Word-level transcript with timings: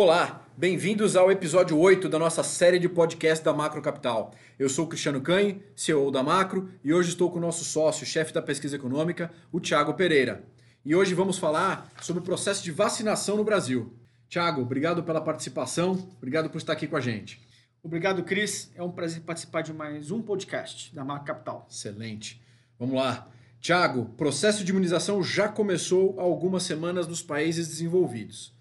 Olá, 0.00 0.46
bem-vindos 0.56 1.16
ao 1.16 1.28
episódio 1.28 1.76
8 1.76 2.08
da 2.08 2.20
nossa 2.20 2.44
série 2.44 2.78
de 2.78 2.88
podcast 2.88 3.44
da 3.44 3.52
Macro 3.52 3.82
Capital. 3.82 4.32
Eu 4.56 4.68
sou 4.68 4.84
o 4.84 4.88
Cristiano 4.88 5.20
Canhe, 5.20 5.60
CEO 5.74 6.12
da 6.12 6.22
Macro, 6.22 6.70
e 6.84 6.94
hoje 6.94 7.08
estou 7.08 7.28
com 7.32 7.38
o 7.38 7.42
nosso 7.42 7.64
sócio, 7.64 8.06
chefe 8.06 8.32
da 8.32 8.40
pesquisa 8.40 8.76
econômica, 8.76 9.28
o 9.50 9.58
Thiago 9.58 9.94
Pereira. 9.94 10.44
E 10.84 10.94
hoje 10.94 11.14
vamos 11.14 11.36
falar 11.36 11.90
sobre 12.00 12.22
o 12.22 12.24
processo 12.24 12.62
de 12.62 12.70
vacinação 12.70 13.36
no 13.36 13.42
Brasil. 13.42 13.92
Thiago, 14.30 14.62
obrigado 14.62 15.02
pela 15.02 15.20
participação, 15.20 16.08
obrigado 16.16 16.48
por 16.48 16.58
estar 16.58 16.74
aqui 16.74 16.86
com 16.86 16.96
a 16.96 17.00
gente. 17.00 17.44
Obrigado, 17.82 18.22
Cris. 18.22 18.70
É 18.76 18.82
um 18.84 18.92
prazer 18.92 19.22
participar 19.22 19.62
de 19.62 19.72
mais 19.72 20.12
um 20.12 20.22
podcast 20.22 20.94
da 20.94 21.04
Macro 21.04 21.26
Capital. 21.26 21.66
Excelente. 21.68 22.40
Vamos 22.78 22.94
lá. 22.94 23.26
Tiago, 23.60 24.04
processo 24.16 24.62
de 24.62 24.70
imunização 24.70 25.24
já 25.24 25.48
começou 25.48 26.14
há 26.20 26.22
algumas 26.22 26.62
semanas 26.62 27.08
nos 27.08 27.20
países 27.20 27.66
desenvolvidos. 27.66 28.56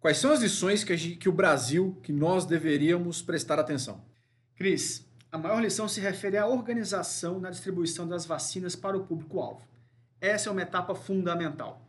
Quais 0.00 0.18
são 0.18 0.30
as 0.30 0.40
lições 0.40 0.84
que, 0.84 0.96
gente, 0.96 1.16
que 1.16 1.28
o 1.28 1.32
Brasil, 1.32 1.98
que 2.04 2.12
nós 2.12 2.46
deveríamos 2.46 3.20
prestar 3.20 3.58
atenção? 3.58 4.00
Cris, 4.54 5.04
a 5.30 5.36
maior 5.36 5.60
lição 5.60 5.88
se 5.88 6.00
refere 6.00 6.36
à 6.36 6.46
organização 6.46 7.40
na 7.40 7.50
distribuição 7.50 8.06
das 8.06 8.24
vacinas 8.24 8.76
para 8.76 8.96
o 8.96 9.04
público-alvo. 9.04 9.66
Essa 10.20 10.48
é 10.48 10.52
uma 10.52 10.62
etapa 10.62 10.94
fundamental. 10.94 11.82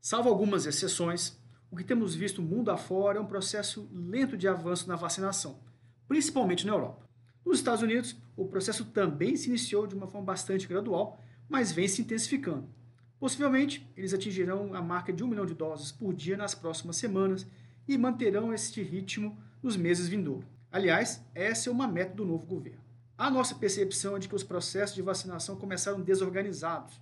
Salvo 0.00 0.28
algumas 0.28 0.66
exceções, 0.66 1.38
o 1.70 1.76
que 1.76 1.84
temos 1.84 2.16
visto 2.16 2.42
mundo 2.42 2.72
afora 2.72 3.18
é 3.18 3.20
um 3.20 3.26
processo 3.26 3.88
lento 3.92 4.36
de 4.36 4.48
avanço 4.48 4.88
na 4.88 4.96
vacinação, 4.96 5.60
principalmente 6.08 6.66
na 6.66 6.72
Europa. 6.72 7.08
Nos 7.46 7.58
Estados 7.58 7.82
Unidos, 7.82 8.16
o 8.36 8.44
processo 8.44 8.86
também 8.86 9.36
se 9.36 9.48
iniciou 9.48 9.86
de 9.86 9.94
uma 9.94 10.08
forma 10.08 10.26
bastante 10.26 10.66
gradual, 10.66 11.20
mas 11.48 11.70
vem 11.70 11.86
se 11.86 12.02
intensificando. 12.02 12.68
Possivelmente, 13.22 13.88
eles 13.96 14.12
atingirão 14.12 14.74
a 14.74 14.82
marca 14.82 15.12
de 15.12 15.22
um 15.22 15.28
milhão 15.28 15.46
de 15.46 15.54
doses 15.54 15.92
por 15.92 16.12
dia 16.12 16.36
nas 16.36 16.56
próximas 16.56 16.96
semanas 16.96 17.46
e 17.86 17.96
manterão 17.96 18.52
este 18.52 18.82
ritmo 18.82 19.38
nos 19.62 19.76
meses 19.76 20.08
vindouros. 20.08 20.44
Aliás, 20.72 21.24
essa 21.32 21.70
é 21.70 21.72
uma 21.72 21.86
meta 21.86 22.16
do 22.16 22.24
novo 22.24 22.44
governo. 22.44 22.80
A 23.16 23.30
nossa 23.30 23.54
percepção 23.54 24.16
é 24.16 24.18
de 24.18 24.28
que 24.28 24.34
os 24.34 24.42
processos 24.42 24.96
de 24.96 25.02
vacinação 25.02 25.54
começaram 25.54 26.00
desorganizados. 26.00 27.00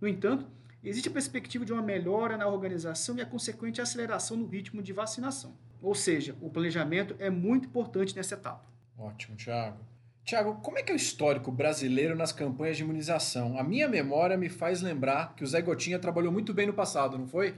No 0.00 0.08
entanto, 0.08 0.46
existe 0.82 1.10
a 1.10 1.12
perspectiva 1.12 1.62
de 1.62 1.74
uma 1.74 1.82
melhora 1.82 2.38
na 2.38 2.48
organização 2.48 3.18
e 3.18 3.20
a 3.20 3.26
consequente 3.26 3.82
aceleração 3.82 4.38
no 4.38 4.46
ritmo 4.46 4.82
de 4.82 4.94
vacinação. 4.94 5.58
Ou 5.82 5.94
seja, 5.94 6.34
o 6.40 6.48
planejamento 6.48 7.14
é 7.18 7.28
muito 7.28 7.68
importante 7.68 8.16
nessa 8.16 8.32
etapa. 8.32 8.64
Ótimo, 8.96 9.36
Thiago. 9.36 9.84
Tiago, 10.24 10.60
como 10.62 10.78
é 10.78 10.82
que 10.82 10.92
é 10.92 10.94
o 10.94 10.96
histórico 10.96 11.50
brasileiro 11.50 12.14
nas 12.14 12.30
campanhas 12.30 12.76
de 12.76 12.82
imunização? 12.82 13.58
A 13.58 13.64
minha 13.64 13.88
memória 13.88 14.36
me 14.36 14.48
faz 14.48 14.80
lembrar 14.80 15.34
que 15.34 15.42
o 15.42 15.46
Zé 15.46 15.60
Gotinha 15.60 15.98
trabalhou 15.98 16.32
muito 16.32 16.54
bem 16.54 16.66
no 16.66 16.72
passado, 16.72 17.18
não 17.18 17.26
foi? 17.26 17.56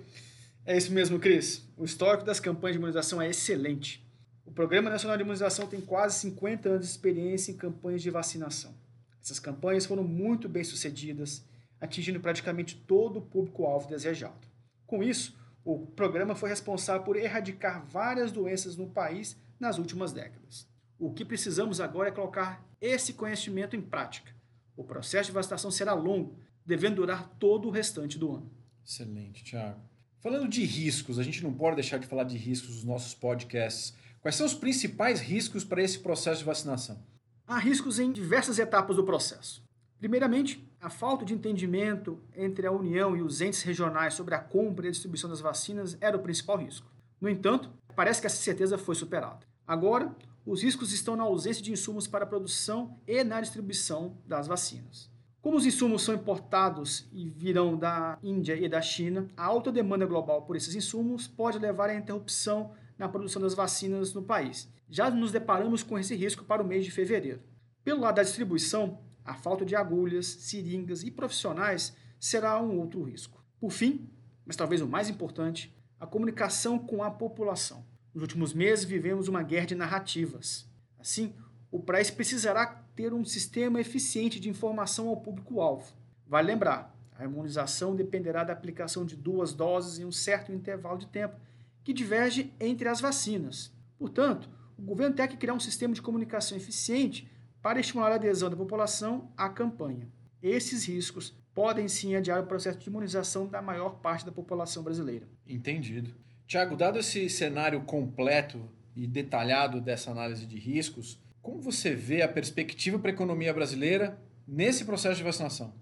É 0.64 0.77
isso 0.77 0.92
mesmo, 0.92 1.18
Cris. 1.18 1.68
O 1.77 1.84
histórico 1.84 2.24
das 2.24 2.40
campanhas 2.40 2.74
de 2.74 2.78
imunização 2.78 3.20
é 3.20 3.28
excelente. 3.28 4.02
O 4.46 4.50
Programa 4.50 4.88
Nacional 4.88 5.16
de 5.16 5.22
Imunização 5.22 5.66
tem 5.66 5.80
quase 5.80 6.20
50 6.20 6.68
anos 6.68 6.86
de 6.86 6.92
experiência 6.92 7.52
em 7.52 7.56
campanhas 7.56 8.00
de 8.00 8.10
vacinação. 8.10 8.74
Essas 9.22 9.38
campanhas 9.38 9.86
foram 9.86 10.05
muito 10.05 10.48
bem 10.48 10.64
sucedidas, 10.64 11.44
atingindo 11.80 12.20
praticamente 12.20 12.77
todo 12.77 13.18
o 13.18 13.22
público-alvo 13.22 13.88
desejado. 13.88 14.46
Com 14.86 15.02
isso, 15.02 15.36
o 15.64 15.86
programa 15.86 16.34
foi 16.34 16.48
responsável 16.48 17.02
por 17.02 17.16
erradicar 17.16 17.84
várias 17.86 18.33
doenças 18.33 18.77
no 18.77 18.88
país 18.88 19.36
nas 19.58 19.78
últimas 19.78 20.12
décadas. 20.12 20.66
O 21.03 21.12
que 21.12 21.25
precisamos 21.25 21.81
agora 21.81 22.11
é 22.11 22.12
colocar 22.12 22.64
esse 22.81 23.14
conhecimento 23.14 23.75
em 23.75 23.83
prática. 23.83 24.33
O 24.77 24.84
processo 24.84 25.31
de 25.31 25.33
vacinação 25.33 25.69
será 25.69 25.95
longo, 25.95 26.39
devendo 26.64 26.95
durar 26.95 27.28
todo 27.41 27.67
o 27.67 27.72
restante 27.72 28.17
do 28.17 28.33
ano. 28.33 28.48
Excelente, 28.86 29.42
Tiago. 29.42 29.80
Falando 30.20 30.48
de 30.48 30.64
riscos, 30.64 31.18
a 31.18 31.24
gente 31.24 31.42
não 31.42 31.52
pode 31.52 31.74
deixar 31.74 31.98
de 31.98 32.07
falar 32.07 32.23
de 32.23 32.36
riscos 32.39 32.77
nos 32.77 32.85
nossos 32.85 33.14
podcasts. 33.14 33.96
Quais 34.20 34.36
são 34.36 34.46
os 34.46 34.55
principais 34.55 35.20
riscos 35.20 35.64
para 35.64 35.83
esse 35.83 35.98
processo 35.98 36.39
de 36.39 36.45
vacinação? 36.45 37.05
Há 37.48 37.58
riscos 37.58 37.98
em 37.98 38.12
diversas 38.12 38.61
etapas 38.61 38.95
do 38.95 39.02
processo. 39.02 39.61
Primeiramente, 39.98 40.64
a 40.80 40.89
falta 40.89 41.24
de 41.24 41.35
entendimento 41.35 42.23
entre 42.36 42.64
a 42.64 42.70
União 42.70 43.17
e 43.17 43.23
os 43.23 43.41
entes 43.41 43.62
regionais 43.62 44.14
sobre 44.14 44.36
a 44.36 44.39
compra 44.39 44.86
e 44.86 44.89
a 44.89 44.92
distribuição 44.92 45.29
das 45.29 45.41
vacinas 45.41 45.98
era 46.01 46.17
o 46.17 46.23
principal 46.23 46.58
risco. 46.58 46.89
No 47.20 47.29
entanto, 47.29 47.73
parece 47.96 48.20
que 48.20 48.29
essa 48.29 48.41
certeza 48.41 48.79
foi 48.79 48.95
superada. 48.95 49.45
Agora, 49.67 50.14
os 50.45 50.63
riscos 50.63 50.92
estão 50.92 51.14
na 51.14 51.23
ausência 51.23 51.63
de 51.63 51.73
insumos 51.73 52.07
para 52.07 52.25
a 52.25 52.27
produção 52.27 52.98
e 53.07 53.23
na 53.23 53.41
distribuição 53.41 54.19
das 54.27 54.47
vacinas. 54.47 55.11
Como 55.41 55.57
os 55.57 55.67
insumos 55.67 56.03
são 56.03 56.14
importados 56.14 57.08
e 57.13 57.29
virão 57.29 57.77
da 57.77 58.19
Índia 58.23 58.55
e 58.55 58.69
da 58.69 58.80
China, 58.80 59.29
a 59.36 59.45
alta 59.45 59.73
demanda 59.73 60.07
global 60.07 60.42
por 60.42 60.57
esses 60.57 60.75
insumos 60.75 61.27
pode 61.27 61.58
levar 61.58 61.91
à 61.91 61.95
interrupção 61.95 62.73
na 62.97 63.08
produção 63.08 63.42
das 63.42 63.55
vacinas 63.55 64.14
no 64.14 64.23
país. 64.23 64.69
Já 64.89 65.11
nos 65.11 65.33
deparamos 65.33 65.83
com 65.83 65.98
esse 65.98 66.14
risco 66.14 66.45
para 66.45 66.63
o 66.63 66.67
mês 66.67 66.85
de 66.85 66.91
fevereiro. 66.91 67.42
Pelo 67.83 68.01
lado 68.01 68.17
da 68.17 68.23
distribuição, 68.23 69.01
a 69.24 69.35
falta 69.35 69.64
de 69.64 69.74
agulhas, 69.74 70.27
seringas 70.27 71.03
e 71.03 71.11
profissionais 71.11 71.97
será 72.19 72.61
um 72.61 72.79
outro 72.79 73.03
risco. 73.03 73.45
Por 73.61 73.70
fim, 73.70 74.09
mas 74.47 74.57
talvez 74.57 74.80
o 74.80 74.86
mais 74.86 75.09
importante, 75.09 75.74
a 75.98 76.07
comunicação 76.07 76.79
com 76.79 77.03
a 77.03 77.11
população. 77.11 77.85
Nos 78.14 78.23
últimos 78.23 78.52
meses 78.52 78.84
vivemos 78.84 79.28
uma 79.28 79.42
guerra 79.42 79.67
de 79.67 79.74
narrativas. 79.74 80.68
Assim, 80.98 81.34
o 81.70 81.80
país 81.80 82.11
precisará 82.11 82.67
ter 82.95 83.14
um 83.14 83.24
sistema 83.24 83.80
eficiente 83.80 84.39
de 84.39 84.50
informação 84.50 85.08
ao 85.08 85.17
público-alvo. 85.17 85.92
Vale 86.27 86.48
lembrar, 86.48 86.95
a 87.18 87.24
imunização 87.24 87.96
dependerá 87.96 88.45
da 88.45 88.52
aplicação 88.52 89.06
de 89.06 89.17
duas 89.17 89.55
doses 89.55 89.98
em 89.98 90.05
um 90.05 90.12
certo 90.12 90.52
intervalo 90.52 90.98
de 90.98 91.06
tempo, 91.06 91.36
que 91.83 91.92
diverge 91.92 92.52
entre 92.61 92.89
as 92.89 93.00
vacinas. 93.00 93.73
Portanto, 93.98 94.48
o 94.79 94.83
governo 94.83 95.14
tem 95.14 95.27
que 95.27 95.36
criar 95.36 95.55
um 95.55 95.61
sistema 95.61 95.94
de 95.94 96.02
comunicação 96.02 96.56
eficiente 96.56 97.30
para 97.62 97.80
estimular 97.80 98.12
a 98.12 98.17
adesão 98.17 98.50
da 98.50 98.56
população 98.56 99.33
à 99.36 99.48
campanha. 99.48 100.08
Esses 100.42 100.84
riscos 100.86 101.34
podem 101.55 101.89
sim 101.89 102.14
adiar 102.14 102.42
o 102.42 102.46
processo 102.46 102.79
de 102.79 102.89
imunização 102.89 103.46
da 103.46 103.62
maior 103.62 104.00
parte 104.00 104.27
da 104.27 104.33
população 104.33 104.83
brasileira. 104.83 105.29
Entendido. 105.46 106.14
Tiago, 106.52 106.77
dado 106.77 106.98
esse 106.98 107.30
cenário 107.30 107.80
completo 107.80 108.68
e 108.95 109.07
detalhado 109.07 109.80
dessa 109.80 110.11
análise 110.11 110.45
de 110.45 110.58
riscos, 110.58 111.18
como 111.40 111.63
você 111.63 111.95
vê 111.95 112.20
a 112.20 112.29
perspectiva 112.29 112.98
para 112.98 113.11
a 113.11 113.14
economia 113.14 113.55
brasileira 113.55 114.20
nesse 114.46 114.85
processo 114.85 115.17
de 115.17 115.23
vacinação? 115.23 115.73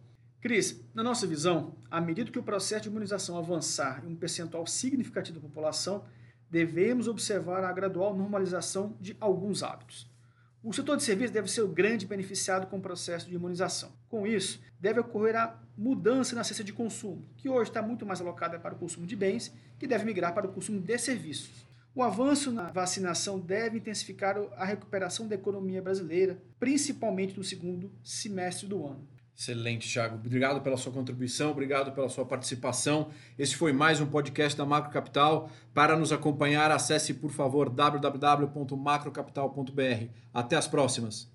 Cris, 0.41 0.81
na 0.95 1.03
nossa 1.03 1.27
visão, 1.27 1.75
à 1.91 2.01
medida 2.01 2.31
que 2.31 2.39
o 2.39 2.43
processo 2.45 2.85
de 2.85 2.89
imunização 2.89 3.37
avançar 3.37 4.05
em 4.05 4.13
um 4.13 4.15
percentual 4.15 4.65
significativo 4.65 5.41
da 5.41 5.49
população, 5.49 6.05
devemos 6.49 7.09
observar 7.09 7.65
a 7.65 7.73
gradual 7.73 8.17
normalização 8.17 8.97
de 9.01 9.17
alguns 9.19 9.65
hábitos. 9.65 10.09
O 10.63 10.75
setor 10.75 10.99
de 10.99 11.03
serviços 11.03 11.33
deve 11.33 11.51
ser 11.51 11.63
o 11.63 11.69
grande 11.69 12.07
beneficiado 12.07 12.67
com 12.67 12.77
o 12.77 12.83
processo 12.83 13.27
de 13.27 13.35
imunização. 13.35 13.93
Com 14.11 14.27
isso, 14.27 14.61
deve 14.79 15.01
ocorrer 15.01 15.35
a 15.35 15.59
mudança 15.75 16.35
na 16.35 16.45
cesta 16.45 16.63
de 16.63 16.71
consumo, 16.71 17.27
que 17.39 17.49
hoje 17.49 17.71
está 17.71 17.81
muito 17.81 18.05
mais 18.05 18.21
alocada 18.21 18.59
para 18.59 18.75
o 18.75 18.79
consumo 18.79 19.07
de 19.07 19.17
bens, 19.17 19.51
que 19.79 19.87
deve 19.87 20.05
migrar 20.05 20.35
para 20.35 20.47
o 20.47 20.53
consumo 20.53 20.79
de 20.79 20.99
serviços. 20.99 21.67
O 21.95 22.03
avanço 22.03 22.53
na 22.53 22.71
vacinação 22.71 23.41
deve 23.41 23.79
intensificar 23.79 24.37
a 24.57 24.65
recuperação 24.67 25.27
da 25.27 25.35
economia 25.35 25.81
brasileira, 25.81 26.39
principalmente 26.59 27.39
no 27.39 27.43
segundo 27.43 27.91
semestre 28.05 28.67
do 28.67 28.87
ano. 28.87 29.09
Excelente, 29.41 29.91
Thiago. 29.91 30.17
Obrigado 30.17 30.61
pela 30.61 30.77
sua 30.77 30.93
contribuição, 30.93 31.53
obrigado 31.53 31.93
pela 31.93 32.11
sua 32.11 32.27
participação. 32.27 33.09
Esse 33.39 33.57
foi 33.57 33.73
mais 33.73 33.99
um 33.99 34.05
podcast 34.05 34.55
da 34.55 34.67
Macro 34.67 34.93
Capital. 34.93 35.49
Para 35.73 35.97
nos 35.97 36.13
acompanhar, 36.13 36.71
acesse 36.71 37.15
por 37.15 37.31
favor 37.31 37.71
www.macrocapital.br. 37.71 40.09
Até 40.35 40.57
as 40.57 40.69
próximas. 40.69 41.33